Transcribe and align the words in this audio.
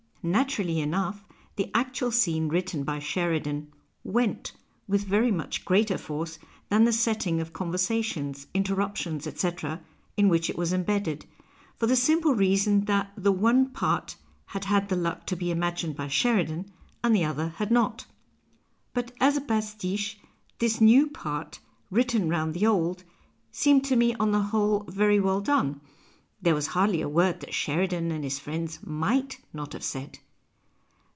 Naturally 0.23 0.79
enough 0.79 1.25
the 1.55 1.71
actual 1.73 2.11
scene 2.11 2.47
written 2.47 2.83
by 2.83 2.99
Sheridan" 2.99 3.73
went" 4.19 4.51
with 4.87 5.03
very 5.03 5.31
much 5.31 5.65
greater 5.65 5.97
force 5.97 6.37
than 6.69 6.83
the 6.85 6.93
setting 6.93 7.41
of 7.41 7.53
conversations, 7.53 8.45
interruptions, 8.53 9.25
etc., 9.25 9.81
in 10.15 10.29
which 10.29 10.47
it 10.47 10.55
was 10.59 10.73
embedded, 10.73 11.25
for 11.79 11.87
the 11.87 11.95
simple 11.95 12.35
reason 12.35 12.85
that 12.85 13.11
the 13.17 13.31
one 13.31 13.69
part 13.71 14.15
had 14.45 14.65
had 14.65 14.89
the 14.89 14.95
luck 14.95 15.25
to 15.25 15.35
be 15.35 15.49
imagined 15.49 15.95
by 15.95 16.07
Sheridan 16.07 16.69
and 17.03 17.15
the 17.15 17.25
other 17.25 17.47
had 17.57 17.71
not. 17.71 18.05
But 18.93 19.13
as 19.19 19.37
a 19.37 19.41
pasiiclic 19.41 20.17
this 20.59 20.79
new 20.79 21.07
part, 21.09 21.59
written 21.89 22.29
round 22.29 22.53
the 22.53 22.67
old, 22.67 23.03
seemed 23.51 23.83
to 23.85 23.95
me 23.95 24.13
on 24.13 24.29
the 24.29 24.41
whole 24.43 24.85
very 24.87 25.19
well 25.19 25.41
done; 25.41 25.81
there 26.43 26.55
was 26.55 26.65
hardly 26.65 27.01
a 27.01 27.07
word 27.07 27.39
that 27.41 27.53
Sheridan 27.53 28.09
and 28.09 28.23
his 28.23 28.39
friends 28.39 28.79
migld 28.79 29.35
not 29.53 29.73
have 29.73 29.83
said. 29.83 30.17